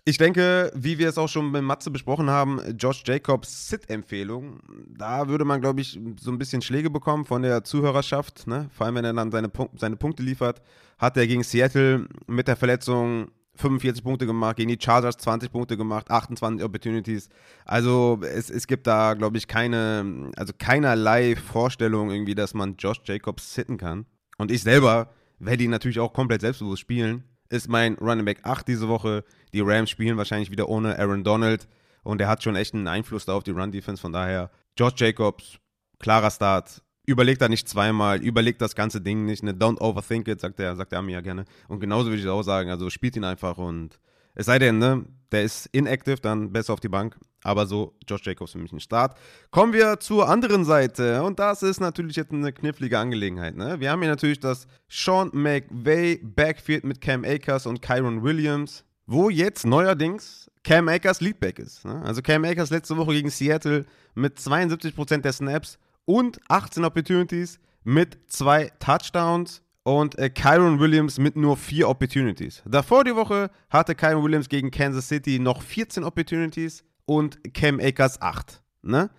ich 0.05 0.19
denke, 0.19 0.73
wie 0.75 0.99
wir 0.99 1.09
es 1.09 1.17
auch 1.17 1.29
schon 1.29 1.53
mit 1.53 1.63
Matze 1.63 1.93
besprochen 1.93 2.29
haben, 2.29 2.61
Josh 2.77 3.05
Jacobs 3.07 3.69
Sit-Empfehlung, 3.69 4.59
da 4.89 5.29
würde 5.29 5.45
man, 5.45 5.61
glaube 5.61 5.81
ich, 5.81 5.99
so 6.21 6.33
ein 6.33 6.39
bisschen 6.39 6.61
Schläge 6.61 6.91
bekommen 6.91 7.25
von 7.25 7.43
der 7.43 7.63
Zuhörerschaft, 7.63 8.49
ne? 8.49 8.69
vor 8.73 8.87
allem 8.87 8.97
wenn 8.97 9.05
er 9.05 9.13
dann 9.13 9.31
seine, 9.31 9.51
seine 9.77 9.97
Punkte 9.97 10.25
liefert. 10.25 10.61
Hat 10.99 11.17
er 11.17 11.29
gegen 11.29 11.45
Seattle 11.45 12.09
mit 12.27 12.49
der 12.49 12.57
Verletzung 12.57 13.31
45 13.55 14.03
Punkte 14.03 14.27
gemacht, 14.27 14.57
gegen 14.57 14.71
die 14.71 14.79
Chargers 14.81 15.19
20 15.19 15.53
Punkte 15.53 15.77
gemacht, 15.77 16.11
28 16.11 16.65
Opportunities. 16.65 17.29
Also 17.65 18.19
es, 18.23 18.51
es 18.51 18.67
gibt 18.67 18.89
da, 18.89 19.15
glaube 19.15 19.37
ich, 19.37 19.47
keine, 19.47 20.33
also 20.37 20.53
keinerlei 20.59 21.37
Vorstellung 21.37 22.11
irgendwie, 22.11 22.35
dass 22.35 22.55
man 22.55 22.75
Josh 22.77 23.01
Jacobs 23.05 23.55
sitten 23.55 23.77
kann. 23.77 24.07
Und 24.37 24.51
ich 24.51 24.63
selber 24.63 25.11
werde 25.39 25.63
ihn 25.63 25.71
natürlich 25.71 26.01
auch 26.01 26.13
komplett 26.13 26.41
selbstbewusst 26.41 26.81
spielen. 26.81 27.23
Ist 27.53 27.69
mein 27.69 27.97
Running 27.97 28.25
Back 28.25 28.39
8 28.45 28.67
diese 28.67 28.89
Woche. 28.89 29.25
Die 29.53 29.61
Rams 29.61 29.91
spielen 29.91 30.17
wahrscheinlich 30.17 30.51
wieder 30.51 30.71
ohne 30.71 30.99
Aaron 30.99 31.23
Donald. 31.23 31.69
Und 32.03 32.19
er 32.23 32.29
hat 32.29 32.43
schon 32.43 32.57
echt 32.57 32.73
einen 32.73 32.89
Einfluss 32.89 33.27
da 33.27 33.35
auf 33.35 33.45
die 33.45 33.51
Run-Defense. 33.51 34.01
Von 34.01 34.11
daher, 34.11 34.51
Josh 34.79 34.95
Jacobs, 34.97 35.59
klarer 35.99 36.31
Start, 36.31 36.83
überlegt 37.05 37.43
da 37.43 37.51
nicht 37.51 37.69
zweimal, 37.69 38.23
überlegt 38.23 38.63
das 38.63 38.75
ganze 38.75 39.03
Ding 39.03 39.27
nicht, 39.27 39.43
ne? 39.43 39.53
Don't 39.53 39.83
overthink 39.83 40.29
it, 40.29 40.41
sagt 40.41 40.61
er, 40.61 40.77
sagt 40.77 40.95
er 40.95 41.03
mir 41.03 41.13
ja 41.13 41.21
gerne. 41.21 41.45
Und 41.69 41.81
genauso 41.81 42.07
würde 42.07 42.21
ich 42.21 42.25
es 42.25 42.31
auch 42.31 42.43
sagen. 42.43 42.71
Also 42.71 42.89
spielt 42.89 43.17
ihn 43.17 43.25
einfach 43.25 43.59
und 43.59 44.01
es 44.35 44.47
sei 44.47 44.59
denn, 44.59 44.79
ne, 44.79 45.05
der 45.33 45.43
ist 45.43 45.67
inactive, 45.73 46.17
dann 46.17 46.53
besser 46.53 46.73
auf 46.73 46.81
die 46.81 46.89
Bank. 46.89 47.17
Aber 47.45 47.67
so, 47.67 47.95
Josh 48.07 48.25
Jacobs 48.25 48.53
für 48.53 48.59
mich 48.59 48.73
ein 48.73 48.81
Start. 48.81 49.19
Kommen 49.51 49.73
wir 49.73 49.99
zur 49.99 50.29
anderen 50.29 50.65
Seite. 50.65 51.23
Und 51.23 51.39
das 51.39 51.63
ist 51.63 51.81
natürlich 51.81 52.17
jetzt 52.17 52.33
eine 52.33 52.53
knifflige 52.53 52.99
Angelegenheit. 52.99 53.57
Ne? 53.57 53.81
Wir 53.81 53.91
haben 53.91 54.01
hier 54.01 54.11
natürlich 54.11 54.39
das 54.39 54.67
Sean 54.89 55.31
McVay 55.33 56.21
Backfield 56.23 56.85
mit 56.85 57.01
Cam 57.01 57.25
Akers 57.25 57.67
und 57.67 57.83
Kyron 57.83 58.23
Williams, 58.23 58.85
wo 59.07 59.29
jetzt 59.29 59.67
neuerdings 59.67 60.51
Cam 60.63 60.89
Akers 60.89 61.21
Leadback 61.21 61.59
ist. 61.59 61.85
Ne? 61.85 62.01
Also 62.05 62.23
Cam 62.23 62.45
Akers 62.45 62.71
letzte 62.71 62.97
Woche 62.97 63.13
gegen 63.13 63.31
Seattle 63.31 63.87
mit 64.15 64.39
72% 64.39 65.19
der 65.19 65.33
Snaps 65.33 65.79
und 66.05 66.39
18 66.49 66.85
Opportunities 66.85 67.59
mit 67.83 68.19
zwei 68.29 68.71
Touchdowns 68.79 69.63
und 69.85 70.19
äh, 70.19 70.31
Kyron 70.31 70.79
Williams 70.79 71.19
mit 71.19 71.37
nur 71.37 71.57
vier 71.57 71.89
Opportunities. 71.89 72.63
Davor 72.67 73.05
die 73.05 73.15
Woche 73.15 73.51
hatte 73.71 73.95
Kyron 73.95 74.23
Williams 74.23 74.49
gegen 74.49 74.71
Kansas 74.71 75.09
City 75.09 75.39
noch 75.39 75.63
14 75.63 76.05
Opportunities 76.05 76.85
und 77.05 77.53
Cam 77.55 77.81
Akers 77.81 78.21
8. 78.21 78.63
Ne? 78.83 79.11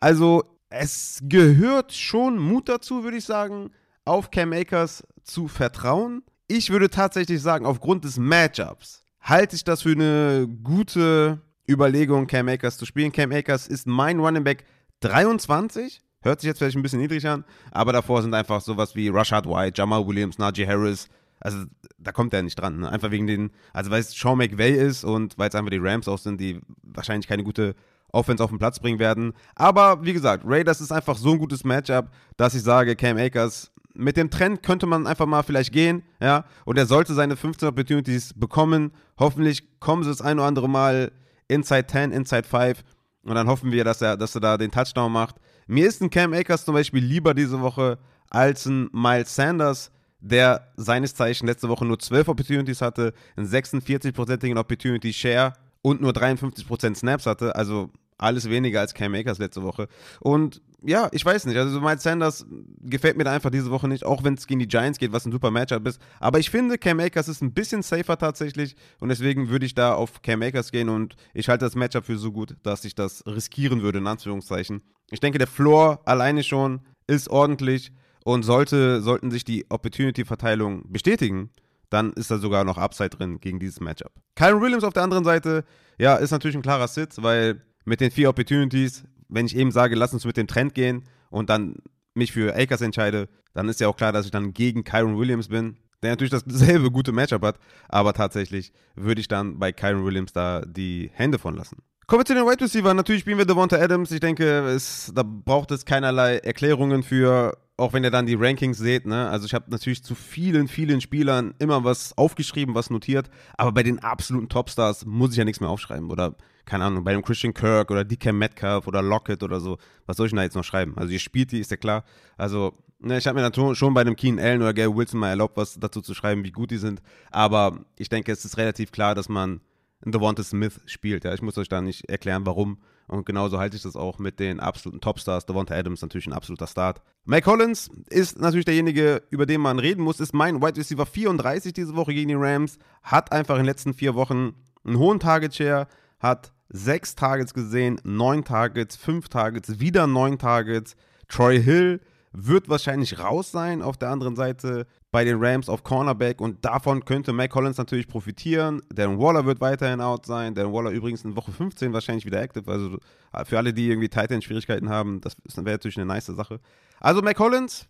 Also 0.00 0.44
es 0.70 1.20
gehört 1.22 1.92
schon 1.92 2.38
Mut 2.38 2.68
dazu, 2.68 3.04
würde 3.04 3.16
ich 3.16 3.24
sagen, 3.24 3.70
auf 4.04 4.30
Cam 4.30 4.52
Akers 4.52 5.06
zu 5.22 5.48
vertrauen. 5.48 6.22
Ich 6.46 6.70
würde 6.70 6.90
tatsächlich 6.90 7.40
sagen, 7.40 7.66
aufgrund 7.66 8.04
des 8.04 8.18
Matchups 8.18 9.04
halte 9.20 9.56
ich 9.56 9.64
das 9.64 9.82
für 9.82 9.92
eine 9.92 10.48
gute 10.62 11.40
Überlegung, 11.68 12.26
Cam 12.26 12.48
Akers 12.48 12.78
zu 12.78 12.86
spielen. 12.86 13.12
Cam 13.12 13.32
Akers 13.32 13.68
ist 13.68 13.86
mein 13.86 14.18
Running 14.18 14.44
Back 14.44 14.64
23 15.00 16.00
Hört 16.22 16.40
sich 16.40 16.48
jetzt 16.48 16.58
vielleicht 16.58 16.76
ein 16.76 16.82
bisschen 16.82 17.00
niedrig 17.00 17.26
an, 17.26 17.44
aber 17.70 17.92
davor 17.92 18.22
sind 18.22 18.34
einfach 18.34 18.60
sowas 18.60 18.94
wie 18.96 19.08
Rashad 19.08 19.46
White, 19.46 19.74
Jamal 19.76 20.06
Williams, 20.06 20.38
Najee 20.38 20.66
Harris. 20.66 21.08
Also 21.40 21.64
da 21.98 22.10
kommt 22.10 22.34
er 22.34 22.42
nicht 22.42 22.58
dran. 22.58 22.80
Ne? 22.80 22.90
Einfach 22.90 23.12
wegen 23.12 23.26
den, 23.26 23.50
also 23.72 23.90
weil 23.90 24.00
es 24.00 24.10
Sean 24.10 24.38
McVay 24.38 24.72
ist 24.72 25.04
und 25.04 25.38
weil 25.38 25.48
es 25.48 25.54
einfach 25.54 25.70
die 25.70 25.78
Rams 25.80 26.08
auch 26.08 26.18
sind, 26.18 26.40
die 26.40 26.60
wahrscheinlich 26.82 27.28
keine 27.28 27.44
gute 27.44 27.76
Offense 28.12 28.42
auf 28.42 28.50
den 28.50 28.58
Platz 28.58 28.80
bringen 28.80 28.98
werden. 28.98 29.32
Aber 29.54 30.04
wie 30.04 30.12
gesagt, 30.12 30.44
Raiders 30.46 30.80
ist 30.80 30.92
einfach 30.92 31.16
so 31.16 31.32
ein 31.32 31.38
gutes 31.38 31.64
Matchup, 31.64 32.10
dass 32.36 32.54
ich 32.54 32.62
sage, 32.62 32.96
Cam 32.96 33.16
Akers, 33.16 33.70
mit 33.94 34.16
dem 34.16 34.30
Trend 34.30 34.62
könnte 34.62 34.86
man 34.86 35.06
einfach 35.06 35.26
mal 35.26 35.42
vielleicht 35.42 35.72
gehen, 35.72 36.02
ja, 36.20 36.44
und 36.64 36.78
er 36.78 36.86
sollte 36.86 37.14
seine 37.14 37.36
15 37.36 37.68
Opportunities 37.68 38.32
bekommen. 38.34 38.92
Hoffentlich 39.18 39.80
kommen 39.80 40.04
sie 40.04 40.10
das 40.10 40.22
ein 40.22 40.38
oder 40.38 40.46
andere 40.46 40.68
Mal 40.68 41.12
inside 41.48 41.86
10, 41.86 42.12
inside 42.12 42.44
5 42.44 42.84
und 43.24 43.34
dann 43.34 43.48
hoffen 43.48 43.72
wir, 43.72 43.84
dass 43.84 44.00
er, 44.00 44.16
dass 44.16 44.34
er 44.34 44.40
da 44.40 44.56
den 44.56 44.70
Touchdown 44.70 45.12
macht. 45.12 45.36
Mir 45.68 45.86
ist 45.86 46.00
ein 46.00 46.08
Cam 46.08 46.32
Akers 46.32 46.64
zum 46.64 46.74
Beispiel 46.74 47.04
lieber 47.04 47.34
diese 47.34 47.60
Woche 47.60 47.98
als 48.30 48.64
ein 48.64 48.88
Miles 48.92 49.34
Sanders, 49.34 49.90
der 50.18 50.72
seines 50.76 51.14
Zeichen 51.14 51.46
letzte 51.46 51.68
Woche 51.68 51.84
nur 51.84 51.98
12 51.98 52.28
Opportunities 52.28 52.80
hatte, 52.80 53.12
einen 53.36 53.46
46-prozentigen 53.46 54.58
Opportunity 54.58 55.12
Share 55.12 55.52
und 55.82 56.00
nur 56.00 56.12
53% 56.12 56.94
Snaps 56.94 57.26
hatte. 57.26 57.54
Also 57.54 57.90
alles 58.16 58.48
weniger 58.48 58.80
als 58.80 58.94
Cam 58.94 59.14
Akers 59.14 59.38
letzte 59.38 59.62
Woche. 59.62 59.88
Und 60.20 60.62
ja, 60.82 61.08
ich 61.12 61.24
weiß 61.24 61.46
nicht. 61.46 61.56
Also 61.56 61.80
Miles 61.80 62.02
Sanders 62.02 62.46
gefällt 62.80 63.16
mir 63.16 63.24
da 63.24 63.32
einfach 63.32 63.50
diese 63.50 63.70
Woche 63.70 63.88
nicht, 63.88 64.04
auch 64.04 64.22
wenn 64.22 64.34
es 64.34 64.46
gegen 64.46 64.60
die 64.60 64.68
Giants 64.68 64.98
geht, 64.98 65.12
was 65.12 65.26
ein 65.26 65.32
super 65.32 65.50
Matchup 65.50 65.86
ist. 65.86 66.00
Aber 66.20 66.38
ich 66.38 66.50
finde, 66.50 66.78
Cam 66.78 67.00
Akers 67.00 67.28
ist 67.28 67.42
ein 67.42 67.52
bisschen 67.52 67.82
safer 67.82 68.16
tatsächlich 68.16 68.76
und 69.00 69.08
deswegen 69.08 69.48
würde 69.48 69.66
ich 69.66 69.74
da 69.74 69.94
auf 69.94 70.22
Cam 70.22 70.42
Akers 70.42 70.70
gehen 70.70 70.88
und 70.88 71.16
ich 71.34 71.48
halte 71.48 71.64
das 71.64 71.74
Matchup 71.74 72.04
für 72.04 72.16
so 72.16 72.30
gut, 72.30 72.56
dass 72.62 72.84
ich 72.84 72.94
das 72.94 73.24
riskieren 73.26 73.82
würde, 73.82 73.98
in 73.98 74.06
Anführungszeichen. 74.06 74.82
Ich 75.10 75.20
denke, 75.20 75.38
der 75.38 75.48
Floor 75.48 76.00
alleine 76.04 76.42
schon 76.44 76.80
ist 77.06 77.28
ordentlich 77.28 77.92
und 78.24 78.44
sollte, 78.44 79.00
sollten 79.00 79.30
sich 79.30 79.44
die 79.44 79.66
Opportunity-Verteilung 79.70 80.84
bestätigen, 80.92 81.50
dann 81.90 82.12
ist 82.12 82.30
da 82.30 82.38
sogar 82.38 82.64
noch 82.64 82.78
Upside 82.78 83.10
drin 83.10 83.40
gegen 83.40 83.58
dieses 83.58 83.80
Matchup. 83.80 84.12
Kyron 84.36 84.60
Williams 84.60 84.84
auf 84.84 84.92
der 84.92 85.02
anderen 85.02 85.24
Seite, 85.24 85.64
ja, 85.98 86.16
ist 86.16 86.30
natürlich 86.30 86.56
ein 86.56 86.62
klarer 86.62 86.86
Sitz, 86.88 87.22
weil 87.22 87.62
mit 87.84 88.00
den 88.00 88.10
vier 88.10 88.28
Opportunities 88.28 89.04
wenn 89.28 89.46
ich 89.46 89.56
eben 89.56 89.70
sage, 89.70 89.94
lass 89.94 90.12
uns 90.12 90.24
mit 90.24 90.36
dem 90.36 90.46
Trend 90.46 90.74
gehen 90.74 91.04
und 91.30 91.50
dann 91.50 91.76
mich 92.14 92.32
für 92.32 92.54
Akers 92.56 92.80
entscheide, 92.80 93.28
dann 93.54 93.68
ist 93.68 93.80
ja 93.80 93.88
auch 93.88 93.96
klar, 93.96 94.12
dass 94.12 94.24
ich 94.24 94.30
dann 94.30 94.52
gegen 94.52 94.84
Kyron 94.84 95.18
Williams 95.18 95.48
bin. 95.48 95.76
der 96.02 96.10
natürlich 96.10 96.30
dasselbe 96.30 96.90
gute 96.90 97.12
Matchup 97.12 97.42
hat, 97.42 97.58
aber 97.88 98.12
tatsächlich 98.12 98.72
würde 98.94 99.20
ich 99.20 99.28
dann 99.28 99.58
bei 99.58 99.72
Kyron 99.72 100.04
Williams 100.04 100.32
da 100.32 100.62
die 100.64 101.10
Hände 101.12 101.38
von 101.38 101.56
lassen. 101.56 101.82
Kommen 102.06 102.20
wir 102.20 102.24
zu 102.24 102.34
den 102.34 102.46
Wide 102.46 102.64
Receiver. 102.64 102.94
Natürlich 102.94 103.20
spielen 103.20 103.36
wir 103.36 103.44
Devonta 103.44 103.76
Adams. 103.76 104.10
Ich 104.12 104.20
denke, 104.20 104.60
es, 104.68 105.12
da 105.14 105.22
braucht 105.22 105.70
es 105.72 105.84
keinerlei 105.84 106.38
Erklärungen 106.38 107.02
für, 107.02 107.58
auch 107.78 107.92
wenn 107.92 108.02
ihr 108.02 108.10
dann 108.10 108.26
die 108.26 108.34
Rankings 108.34 108.76
seht. 108.76 109.06
Ne? 109.06 109.28
Also 109.28 109.46
ich 109.46 109.54
habe 109.54 109.70
natürlich 109.70 110.02
zu 110.02 110.14
vielen, 110.16 110.66
vielen 110.66 111.00
Spielern 111.00 111.54
immer 111.58 111.84
was 111.84 112.16
aufgeschrieben, 112.18 112.74
was 112.74 112.90
notiert. 112.90 113.30
Aber 113.56 113.72
bei 113.72 113.84
den 113.84 114.00
absoluten 114.00 114.48
Topstars 114.48 115.06
muss 115.06 115.30
ich 115.30 115.36
ja 115.36 115.44
nichts 115.44 115.60
mehr 115.60 115.70
aufschreiben. 115.70 116.10
Oder, 116.10 116.34
keine 116.64 116.84
Ahnung, 116.84 117.04
bei 117.04 117.12
dem 117.12 117.22
Christian 117.22 117.54
Kirk 117.54 117.92
oder 117.92 118.04
DK 118.04 118.32
Metcalf 118.32 118.88
oder 118.88 119.00
Lockett 119.00 119.44
oder 119.44 119.60
so. 119.60 119.78
Was 120.06 120.16
soll 120.16 120.26
ich 120.26 120.32
denn 120.32 120.38
da 120.38 120.42
jetzt 120.42 120.56
noch 120.56 120.64
schreiben? 120.64 120.94
Also 120.96 121.12
ihr 121.12 121.20
spielt 121.20 121.52
die, 121.52 121.60
ist 121.60 121.70
ja 121.70 121.76
klar. 121.76 122.04
Also 122.36 122.74
ne, 122.98 123.16
ich 123.16 123.28
habe 123.28 123.40
mir 123.40 123.48
dann 123.48 123.74
schon 123.76 123.94
bei 123.94 124.02
dem 124.02 124.16
Keen 124.16 124.40
Allen 124.40 124.60
oder 124.60 124.74
Gary 124.74 124.94
Wilson 124.94 125.20
mal 125.20 125.30
erlaubt, 125.30 125.56
was 125.56 125.78
dazu 125.78 126.02
zu 126.02 126.14
schreiben, 126.14 126.42
wie 126.42 126.50
gut 126.50 126.72
die 126.72 126.78
sind. 126.78 127.00
Aber 127.30 127.84
ich 127.96 128.08
denke, 128.08 128.32
es 128.32 128.44
ist 128.44 128.56
relativ 128.56 128.90
klar, 128.90 129.14
dass 129.14 129.28
man 129.28 129.60
Devonta 130.04 130.42
Smith 130.42 130.80
spielt. 130.86 131.24
Ja, 131.24 131.32
ich 131.32 131.42
muss 131.42 131.58
euch 131.58 131.68
da 131.68 131.80
nicht 131.80 132.08
erklären, 132.08 132.44
warum. 132.44 132.78
Und 133.08 133.24
genauso 133.24 133.58
halte 133.58 133.76
ich 133.76 133.82
das 133.82 133.96
auch 133.96 134.18
mit 134.18 134.38
den 134.38 134.60
absoluten 134.60 135.00
Topstars. 135.00 135.46
Devonta 135.46 135.74
Adams 135.74 136.02
natürlich 136.02 136.26
ein 136.26 136.34
absoluter 136.34 136.66
Start. 136.66 137.00
Mike 137.24 137.44
Collins 137.44 137.90
ist 138.10 138.38
natürlich 138.38 138.66
derjenige, 138.66 139.22
über 139.30 139.46
den 139.46 139.62
man 139.62 139.78
reden 139.78 140.02
muss. 140.02 140.20
Ist 140.20 140.34
mein 140.34 140.60
Wide 140.62 140.76
Receiver 140.76 141.06
34 141.06 141.72
diese 141.72 141.96
Woche 141.96 142.12
gegen 142.12 142.28
die 142.28 142.34
Rams. 142.34 142.78
Hat 143.02 143.32
einfach 143.32 143.54
in 143.54 143.62
den 143.62 143.66
letzten 143.66 143.94
vier 143.94 144.14
Wochen 144.14 144.52
einen 144.84 144.98
hohen 144.98 145.20
Target 145.20 145.54
Share. 145.54 145.88
Hat 146.20 146.52
sechs 146.68 147.14
Targets 147.14 147.54
gesehen, 147.54 147.98
neun 148.04 148.44
Targets, 148.44 148.96
fünf 148.96 149.28
Targets, 149.28 149.80
wieder 149.80 150.06
neun 150.06 150.38
Targets. 150.38 150.94
Troy 151.28 151.60
Hill 151.62 152.00
wird 152.32 152.68
wahrscheinlich 152.68 153.18
raus 153.18 153.50
sein 153.50 153.82
auf 153.82 153.96
der 153.96 154.10
anderen 154.10 154.36
Seite 154.36 154.86
bei 155.10 155.24
den 155.24 155.42
Rams 155.42 155.68
auf 155.68 155.82
Cornerback 155.82 156.40
und 156.40 156.64
davon 156.64 157.04
könnte 157.04 157.32
Mac 157.32 157.50
Collins 157.50 157.78
natürlich 157.78 158.06
profitieren. 158.06 158.82
Darren 158.92 159.18
Waller 159.18 159.46
wird 159.46 159.60
weiterhin 159.60 160.00
out 160.00 160.26
sein. 160.26 160.54
Darren 160.54 160.72
Waller 160.72 160.90
übrigens 160.90 161.24
in 161.24 161.34
Woche 161.36 161.52
15 161.52 161.92
wahrscheinlich 161.92 162.26
wieder 162.26 162.42
active. 162.42 162.70
Also 162.70 162.98
für 163.44 163.56
alle, 163.56 163.72
die 163.72 163.88
irgendwie 163.88 164.08
Titan-Schwierigkeiten 164.08 164.90
haben, 164.90 165.20
das 165.20 165.36
wäre 165.56 165.64
natürlich 165.64 165.96
eine 165.96 166.06
nice 166.06 166.26
Sache. 166.26 166.60
Also 167.00 167.22
Mac 167.22 167.36
Collins, 167.36 167.86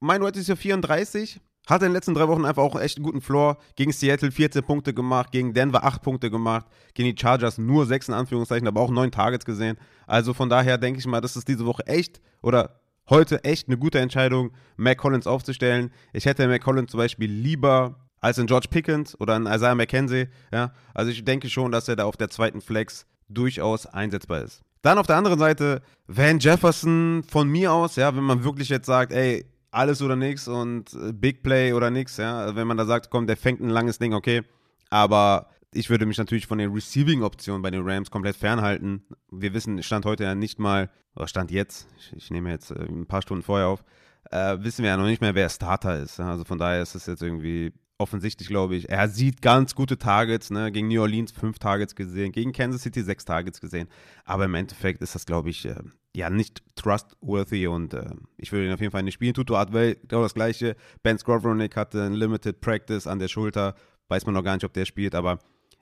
mein 0.00 0.22
Wide 0.22 0.38
ist 0.38 0.48
ja 0.48 0.56
34. 0.56 1.40
Hat 1.68 1.82
in 1.82 1.88
den 1.88 1.94
letzten 1.94 2.14
drei 2.14 2.28
Wochen 2.28 2.44
einfach 2.44 2.62
auch 2.62 2.80
echt 2.80 2.96
einen 2.96 3.04
guten 3.04 3.20
Floor. 3.20 3.58
Gegen 3.74 3.90
Seattle 3.90 4.30
14 4.30 4.62
Punkte 4.62 4.94
gemacht, 4.94 5.32
gegen 5.32 5.52
Denver 5.52 5.82
8 5.84 6.00
Punkte 6.00 6.30
gemacht, 6.30 6.64
gegen 6.94 7.12
die 7.12 7.20
Chargers 7.20 7.58
nur 7.58 7.86
6 7.86 8.08
in 8.08 8.14
Anführungszeichen, 8.14 8.68
aber 8.68 8.80
auch 8.80 8.90
9 8.90 9.10
Targets 9.10 9.44
gesehen. 9.44 9.76
Also 10.06 10.32
von 10.32 10.48
daher 10.48 10.78
denke 10.78 11.00
ich 11.00 11.06
mal, 11.06 11.20
dass 11.20 11.34
es 11.34 11.44
diese 11.44 11.66
Woche 11.66 11.84
echt 11.88 12.20
oder 12.40 12.80
heute 13.08 13.44
echt 13.44 13.68
eine 13.68 13.78
gute 13.78 13.98
Entscheidung, 13.98 14.52
Mac 14.76 14.98
Collins 14.98 15.26
aufzustellen. 15.26 15.90
Ich 16.12 16.26
hätte 16.26 16.46
Mac 16.48 16.62
Collins 16.62 16.90
zum 16.90 16.98
Beispiel 16.98 17.30
lieber 17.30 17.96
als 18.20 18.38
in 18.38 18.46
George 18.46 18.68
Pickens 18.70 19.18
oder 19.20 19.36
in 19.36 19.46
Isaiah 19.46 19.74
McKenzie. 19.74 20.28
Ja? 20.52 20.72
Also 20.94 21.10
ich 21.10 21.24
denke 21.24 21.48
schon, 21.48 21.72
dass 21.72 21.88
er 21.88 21.96
da 21.96 22.04
auf 22.04 22.16
der 22.16 22.28
zweiten 22.28 22.60
Flex 22.60 23.06
durchaus 23.28 23.86
einsetzbar 23.86 24.42
ist. 24.42 24.62
Dann 24.82 24.98
auf 24.98 25.06
der 25.06 25.16
anderen 25.16 25.38
Seite 25.38 25.82
Van 26.06 26.38
Jefferson 26.38 27.24
von 27.28 27.48
mir 27.48 27.72
aus, 27.72 27.96
ja, 27.96 28.14
wenn 28.14 28.22
man 28.22 28.44
wirklich 28.44 28.68
jetzt 28.68 28.86
sagt, 28.86 29.12
ey, 29.12 29.44
alles 29.70 30.00
oder 30.00 30.16
nichts 30.16 30.48
und 30.48 30.94
äh, 30.94 31.12
Big 31.12 31.42
Play 31.42 31.72
oder 31.72 31.90
nichts, 31.90 32.16
ja, 32.16 32.54
wenn 32.54 32.66
man 32.66 32.76
da 32.76 32.84
sagt, 32.84 33.10
komm, 33.10 33.26
der 33.26 33.36
fängt 33.36 33.60
ein 33.60 33.68
langes 33.68 33.98
Ding, 33.98 34.14
okay, 34.14 34.42
aber 34.90 35.48
ich 35.72 35.90
würde 35.90 36.06
mich 36.06 36.18
natürlich 36.18 36.46
von 36.46 36.58
den 36.58 36.72
Receiving-Optionen 36.72 37.62
bei 37.62 37.70
den 37.70 37.86
Rams 37.86 38.10
komplett 38.10 38.36
fernhalten. 38.36 39.04
Wir 39.30 39.52
wissen, 39.54 39.82
Stand 39.82 40.04
heute 40.04 40.24
ja 40.24 40.34
nicht 40.34 40.58
mal, 40.58 40.90
oder 41.14 41.28
Stand 41.28 41.50
jetzt, 41.50 41.88
ich, 41.98 42.12
ich 42.16 42.30
nehme 42.30 42.50
jetzt 42.50 42.70
äh, 42.70 42.86
ein 42.88 43.06
paar 43.06 43.22
Stunden 43.22 43.42
vorher 43.42 43.68
auf, 43.68 43.84
äh, 44.30 44.58
wissen 44.60 44.82
wir 44.82 44.90
ja 44.90 44.96
noch 44.96 45.06
nicht 45.06 45.20
mehr, 45.20 45.34
wer 45.34 45.48
Starter 45.48 46.00
ist. 46.00 46.20
Also 46.20 46.44
von 46.44 46.58
daher 46.58 46.82
ist 46.82 46.94
es 46.94 47.06
jetzt 47.06 47.22
irgendwie 47.22 47.72
offensichtlich, 47.98 48.48
glaube 48.48 48.76
ich. 48.76 48.88
Er 48.90 49.08
sieht 49.08 49.40
ganz 49.40 49.74
gute 49.74 49.98
Targets, 49.98 50.50
ne? 50.50 50.70
Gegen 50.70 50.88
New 50.88 51.00
Orleans 51.00 51.32
fünf 51.32 51.58
Targets 51.58 51.94
gesehen, 51.94 52.32
gegen 52.32 52.52
Kansas 52.52 52.82
City 52.82 53.02
sechs 53.02 53.24
Targets 53.24 53.60
gesehen. 53.60 53.88
Aber 54.24 54.44
im 54.44 54.54
Endeffekt 54.54 55.00
ist 55.00 55.14
das, 55.14 55.24
glaube 55.24 55.50
ich, 55.50 55.64
äh, 55.64 55.76
ja 56.14 56.30
nicht 56.30 56.62
trustworthy 56.76 57.66
und 57.68 57.94
äh, 57.94 58.10
ich 58.36 58.52
würde 58.52 58.66
ihn 58.66 58.72
auf 58.72 58.80
jeden 58.80 58.92
Fall 58.92 59.02
nicht 59.02 59.14
spielen. 59.14 59.34
Tuto 59.34 59.56
Adwell, 59.56 59.96
genau 60.08 60.22
das 60.22 60.34
gleiche. 60.34 60.76
Ben 61.02 61.18
Skowronek 61.18 61.76
hatte 61.76 62.02
ein 62.02 62.14
Limited 62.14 62.60
Practice 62.60 63.06
an 63.06 63.18
der 63.18 63.28
Schulter. 63.28 63.74
Weiß 64.08 64.26
man 64.26 64.34
noch 64.34 64.44
gar 64.44 64.54
nicht, 64.54 64.64
ob 64.64 64.72
der 64.72 64.84
spielt, 64.84 65.14
aber 65.14 65.38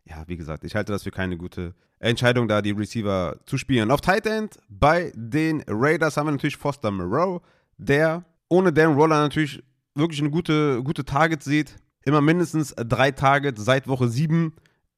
ja, 0.06 0.24
wie 0.26 0.36
gesagt, 0.36 0.64
ich 0.64 0.74
halte 0.74 0.92
das 0.92 1.02
für 1.02 1.10
keine 1.10 1.36
gute 1.36 1.74
Entscheidung, 1.98 2.48
da 2.48 2.60
die 2.60 2.72
Receiver 2.72 3.38
zu 3.46 3.56
spielen. 3.56 3.90
Auf 3.90 4.00
Tight 4.00 4.26
End 4.26 4.58
bei 4.68 5.12
den 5.14 5.64
Raiders 5.66 6.16
haben 6.16 6.26
wir 6.26 6.32
natürlich 6.32 6.56
Foster 6.56 6.90
Moreau, 6.90 7.40
der 7.78 8.24
ohne 8.48 8.72
Dan 8.72 8.94
Roller 8.94 9.20
natürlich 9.20 9.62
wirklich 9.94 10.20
eine 10.20 10.30
gute, 10.30 10.82
gute 10.82 11.04
Target 11.04 11.42
sieht. 11.42 11.76
Immer 12.04 12.20
mindestens 12.20 12.74
drei 12.76 13.10
Targets 13.10 13.64
seit 13.64 13.88
Woche 13.88 14.08
sieben. 14.08 14.54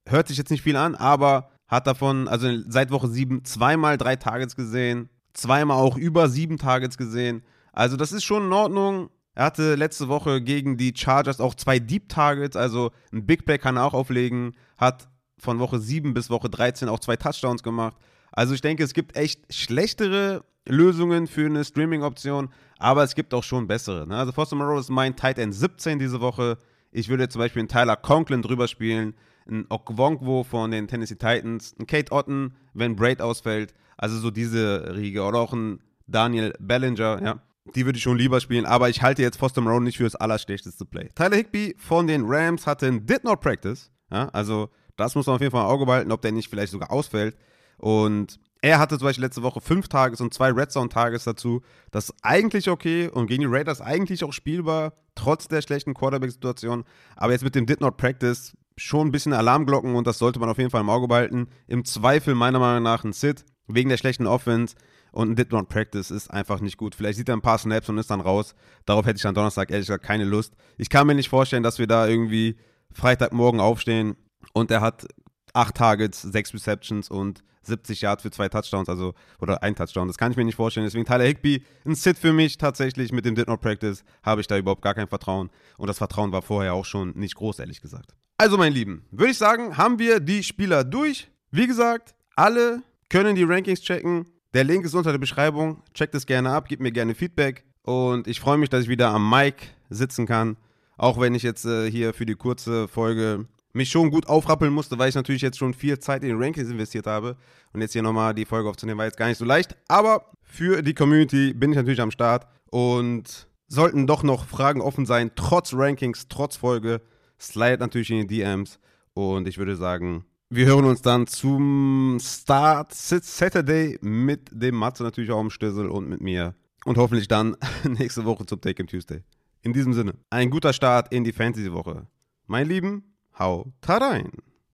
Hört 0.07 0.29
sich 0.29 0.39
jetzt 0.39 0.51
nicht 0.51 0.63
viel 0.63 0.77
an, 0.77 0.95
aber 0.97 1.51
hat 1.69 1.87
davon, 1.87 2.27
also 2.29 2.49
seit 2.67 2.91
Woche 2.91 3.09
sieben, 3.09 3.45
zweimal 3.45 3.99
drei 3.99 4.17
Targets 4.17 4.57
gesehen, 4.57 5.09
zweimal 5.33 5.77
auch 5.77 5.97
über 5.97 6.29
sieben 6.29 6.59
Targets 6.59 6.97
gesehen. 6.97 7.43
Also 7.73 7.97
das 7.97 8.13
ist 8.13 8.25
schon 8.25 8.47
in 8.47 8.53
Ordnung. 8.53 9.11
Er 9.37 9.45
hatte 9.45 9.75
letzte 9.75 10.09
Woche 10.09 10.40
gegen 10.40 10.78
die 10.78 10.95
Chargers 10.97 11.40
auch 11.40 11.55
zwei 11.55 11.78
Deep 11.78 12.09
Targets, 12.09 12.57
also 12.57 12.90
ein 13.12 13.26
Big 13.26 13.45
Play 13.45 13.59
kann 13.59 13.76
er 13.76 13.85
auch 13.85 13.93
auflegen, 13.93 14.57
hat 14.78 15.09
von 15.38 15.59
Woche 15.59 15.78
7 15.78 16.14
bis 16.14 16.31
Woche 16.31 16.49
13 16.49 16.88
auch 16.88 17.00
zwei 17.00 17.16
Touchdowns 17.16 17.62
gemacht. 17.62 17.97
Also 18.33 18.55
ich 18.55 18.62
denke, 18.62 18.83
es 18.83 18.95
gibt 18.95 19.14
echt 19.14 19.52
schlechtere 19.52 20.43
Lösungen 20.66 21.26
für 21.26 21.45
eine 21.45 21.66
Streaming-Option, 21.66 22.49
aber 22.78 23.05
es 23.05 23.14
gibt 23.14 23.35
auch 23.35 23.43
schon 23.43 23.66
bessere. 23.66 24.07
Ne? 24.07 24.16
Also 24.16 24.33
Foster 24.33 24.57
Moreau 24.57 24.78
ist 24.78 24.88
mein 24.88 25.14
Tight 25.14 25.38
End 25.38 25.55
17 25.55 25.99
diese 25.99 26.23
Woche. 26.23 26.57
Ich 26.90 27.11
würde 27.11 27.28
zum 27.28 27.40
Beispiel 27.40 27.61
einen 27.61 27.69
Tyler 27.69 27.97
Conklin 27.97 28.40
drüber 28.40 28.69
spielen, 28.69 29.14
einen 29.47 29.66
Okwonkwo 29.69 30.45
von 30.45 30.71
den 30.71 30.88
Tennessee 30.88 31.16
Titans, 31.16 31.75
einen 31.78 31.87
Kate 31.87 32.11
Otten, 32.11 32.57
wenn 32.73 32.97
Braid 32.97 33.21
ausfällt. 33.21 33.75
Also 33.99 34.16
so 34.16 34.31
diese 34.31 34.97
Riege. 34.97 35.23
Oder 35.25 35.40
auch 35.40 35.52
einen 35.52 35.81
Daniel 36.07 36.55
Bellinger, 36.59 37.23
ja. 37.23 37.43
Die 37.75 37.85
würde 37.85 37.97
ich 37.97 38.03
schon 38.03 38.19
lieber 38.19 38.41
spielen, 38.41 38.65
aber 38.65 38.89
ich 38.89 39.03
halte 39.03 39.23
jetzt 39.23 39.39
Foster 39.39 39.61
Moreau 39.61 39.81
nicht 39.81 39.99
für 39.99 40.05
das 40.05 40.15
allerschlechteste 40.15 40.85
Play. 40.85 41.11
Tyler 41.15 41.37
Higby 41.37 41.75
von 41.79 42.07
den 42.07 42.25
Rams 42.27 42.67
hatte 42.67 42.87
einen 42.87 43.07
Did 43.07 43.25
Not 43.25 43.41
Practice. 43.41 43.91
Ja, 44.11 44.29
also 44.29 44.71
das 44.97 45.15
muss 45.15 45.27
man 45.27 45.37
auf 45.37 45.41
jeden 45.41 45.51
Fall 45.51 45.65
im 45.65 45.71
Auge 45.71 45.87
behalten, 45.87 46.13
ob 46.13 46.23
der 46.23 46.33
nicht 46.33 46.49
vielleicht 46.49 46.73
sogar 46.73 46.91
ausfällt. 46.91 47.37
Und 47.79 48.39
er 48.63 48.79
hatte 48.79 48.99
zum 48.99 49.07
Beispiel 49.07 49.25
letzte 49.25 49.43
Woche 49.43 49.61
fünf 49.61 49.89
Tages 49.89 50.21
und 50.21 50.33
zwei 50.33 50.51
Red 50.51 50.73
Zone-Tages 50.73 51.25
dazu. 51.25 51.63
Das 51.91 52.09
ist 52.09 52.15
eigentlich 52.23 52.71
okay 52.71 53.09
und 53.09 53.27
gegen 53.27 53.43
die 53.43 53.49
Raiders 53.49 53.81
eigentlich 53.81 54.25
auch 54.25 54.33
spielbar, 54.33 54.95
trotz 55.15 55.49
der 55.49 55.63
schlechten 55.63 55.95
Quarterback-Situation. 55.95 56.85
Aber 57.17 57.33
jetzt 57.33 57.45
mit 57.45 57.55
dem 57.55 57.67
Did 57.67 57.81
Not 57.81 57.97
Practice 57.97 58.57
schon 58.77 59.09
ein 59.09 59.13
bisschen 59.13 59.33
Alarmglocken 59.33 59.95
und 59.95 60.07
das 60.07 60.19
sollte 60.19 60.39
man 60.39 60.49
auf 60.49 60.59
jeden 60.59 60.71
Fall 60.71 60.81
im 60.81 60.91
Auge 60.91 61.09
behalten. 61.09 61.49
Im 61.67 61.85
Zweifel 61.85 62.35
meiner 62.35 62.59
Meinung 62.59 62.83
nach 62.83 63.05
ein 63.05 63.13
Sit 63.13 63.45
wegen 63.69 63.89
der 63.89 63.97
schlechten 63.97 64.27
Offense 64.27 64.77
und 65.13 65.31
ein 65.31 65.37
Did 65.37 65.53
Not 65.53 65.69
Practice 65.69 66.11
ist 66.11 66.31
einfach 66.31 66.61
nicht 66.61 66.77
gut. 66.77 66.95
Vielleicht 66.95 67.19
sieht 67.19 67.29
er 67.29 67.37
ein 67.37 67.43
paar 67.43 67.59
Snaps 67.59 67.89
und 67.89 67.99
ist 67.99 68.11
dann 68.11 68.21
raus. 68.21 68.55
Darauf 68.85 69.07
hätte 69.07 69.19
ich 69.19 69.27
am 69.27 69.35
Donnerstag 69.35 69.71
ehrlich 69.71 69.87
gesagt 69.87 70.05
keine 70.05 70.25
Lust. 70.25 70.55
Ich 70.77 70.89
kann 70.89 71.07
mir 71.07 71.15
nicht 71.15 71.29
vorstellen, 71.29 71.63
dass 71.63 71.79
wir 71.79 71.87
da 71.87 72.07
irgendwie 72.07 72.57
Freitagmorgen 72.93 73.61
aufstehen 73.61 74.17
und 74.53 74.71
er 74.71 74.81
hat 74.81 75.07
acht 75.53 75.75
Targets, 75.77 76.23
sechs 76.23 76.53
Receptions 76.53 77.11
und 77.11 77.43
70 77.67 78.01
Yards 78.01 78.23
für 78.23 78.31
zwei 78.31 78.49
Touchdowns, 78.49 78.89
also 78.89 79.15
oder 79.41 79.63
ein 79.63 79.75
Touchdown. 79.75 80.07
Das 80.07 80.19
kann 80.19 80.31
ich 80.31 80.37
mir 80.37 80.45
nicht 80.45 80.55
vorstellen. 80.55 80.87
Deswegen 80.87 81.05
Tyler 81.05 81.25
Higby 81.25 81.65
ein 81.85 81.95
Sit 81.95 82.19
für 82.19 82.33
mich 82.33 82.59
tatsächlich 82.59 83.13
mit 83.13 83.25
dem 83.25 83.35
Did 83.35 83.49
Not 83.49 83.61
Practice 83.61 84.05
habe 84.23 84.41
ich 84.41 84.47
da 84.47 84.57
überhaupt 84.57 84.83
gar 84.83 84.95
kein 84.95 85.09
Vertrauen 85.09 85.51
und 85.77 85.89
das 85.89 85.99
Vertrauen 85.99 86.33
war 86.33 86.43
vorher 86.43 86.75
auch 86.75 86.85
schon 86.85 87.11
nicht 87.17 87.35
groß, 87.35 87.59
ehrlich 87.59 87.81
gesagt. 87.81 88.15
Also 88.39 88.57
mein 88.57 88.73
Lieben, 88.73 89.05
würde 89.11 89.33
ich 89.33 89.39
sagen, 89.39 89.77
haben 89.77 89.99
wir 89.99 90.21
die 90.21 90.43
Spieler 90.43 90.85
durch. 90.85 91.29
Wie 91.51 91.67
gesagt, 91.67 92.15
alle 92.35 92.83
können 93.09 93.35
die 93.35 93.45
Rankings 93.45 93.81
checken. 93.81 94.27
Der 94.57 94.65
Link 94.65 94.87
ist 94.87 94.95
unter 94.95 95.13
der 95.13 95.19
Beschreibung. 95.19 95.83
Checkt 95.93 96.15
es 96.15 96.25
gerne 96.25 96.49
ab, 96.49 96.67
gebt 96.67 96.81
mir 96.81 96.91
gerne 96.91 97.15
Feedback 97.15 97.67
und 97.83 98.27
ich 98.27 98.41
freue 98.41 98.57
mich, 98.57 98.71
dass 98.71 98.85
ich 98.85 98.89
wieder 98.89 99.11
am 99.11 99.29
Mic 99.29 99.57
sitzen 99.91 100.25
kann. 100.25 100.57
Auch 100.97 101.21
wenn 101.21 101.35
ich 101.35 101.43
jetzt 101.43 101.67
äh, 101.67 101.91
hier 101.91 102.15
für 102.15 102.25
die 102.25 102.37
kurze 102.37 102.89
Folge 102.89 103.49
mich 103.75 103.91
schon 103.91 104.11
gut 104.11 104.27
aufrappeln 104.29 104.73
musste, 104.73 104.99
weil 104.99 105.11
ich 105.11 105.15
natürlich 105.15 105.43
jetzt 105.43 105.59
schon 105.59 105.75
viel 105.75 105.99
Zeit 105.99 106.23
in 106.23 106.31
den 106.31 106.43
Rankings 106.43 106.71
investiert 106.71 107.07
habe. 107.07 107.37
Und 107.75 107.83
jetzt 107.83 107.93
hier 107.93 108.01
nochmal 108.01 108.33
die 108.33 108.47
Folge 108.47 108.71
aufzunehmen, 108.71 108.97
war 108.97 109.05
jetzt 109.05 109.19
gar 109.19 109.29
nicht 109.29 109.37
so 109.37 109.45
leicht. 109.45 109.77
Aber 109.89 110.31
für 110.43 110.81
die 110.81 110.95
Community 110.95 111.53
bin 111.53 111.73
ich 111.73 111.77
natürlich 111.77 112.01
am 112.01 112.11
Start. 112.11 112.47
Und 112.71 113.49
sollten 113.69 114.07
doch 114.07 114.23
noch 114.23 114.47
Fragen 114.47 114.81
offen 114.81 115.05
sein, 115.05 115.33
trotz 115.37 115.75
Rankings, 115.75 116.29
trotz 116.31 116.57
Folge, 116.57 117.03
slide 117.39 117.81
natürlich 117.81 118.11
in 118.11 118.27
die 118.27 118.39
DMs. 118.39 118.79
Und 119.13 119.49
ich 119.49 119.59
würde 119.59 119.77
sagen, 119.77 120.25
wir 120.49 120.67
hören 120.67 120.85
uns 120.85 121.03
dann 121.03 121.26
zum 121.26 122.19
Start 122.21 122.95
Saturday 122.95 123.99
mit 124.00 124.49
dem 124.53 124.76
Matze 124.76 125.03
natürlich 125.03 125.31
auch 125.33 125.41
im 125.41 125.50
Stüssel 125.50 125.88
und 125.88 126.09
mit 126.09 126.21
mir. 126.21 126.55
Und 126.85 126.99
hoffentlich 126.99 127.26
dann 127.26 127.57
nächste 127.85 128.25
Woche 128.25 128.47
zum 128.47 128.61
Take 128.61 128.87
Tuesday. 128.87 129.25
In 129.62 129.73
diesem 129.73 129.93
Sinne, 129.93 130.15
ein 130.31 130.50
guter 130.50 130.73
Start 130.73 131.12
in 131.12 131.25
die 131.25 131.33
Fantasy-Woche. 131.33 132.07
Mein 132.47 132.69
Lieben, 132.69 133.17
Haut 133.37 133.67
rein! 133.88 134.31